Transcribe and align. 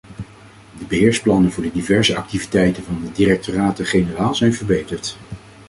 De 0.77 0.85
beheersplannen 0.85 1.51
voor 1.51 1.63
de 1.63 1.71
diverse 1.71 2.15
activiteiten 2.15 2.83
van 2.83 3.01
de 3.03 3.11
directoraten-generaal 3.11 4.35
zijn 4.35 4.53
verbeterd. 4.53 5.17